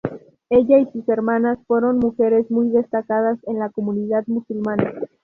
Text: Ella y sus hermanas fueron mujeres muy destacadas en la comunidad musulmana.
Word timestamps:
Ella 0.49 0.79
y 0.79 0.87
sus 0.87 1.07
hermanas 1.09 1.59
fueron 1.67 1.99
mujeres 1.99 2.49
muy 2.49 2.69
destacadas 2.69 3.37
en 3.45 3.59
la 3.59 3.69
comunidad 3.69 4.23
musulmana. 4.25 4.91